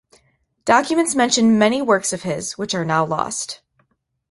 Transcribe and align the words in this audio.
Documents 0.65 1.13
mention 1.13 1.59
many 1.59 1.79
works 1.79 2.11
of 2.11 2.23
his 2.23 2.57
which 2.57 2.73
are 2.73 2.83
now 2.83 3.05
lost. 3.05 3.61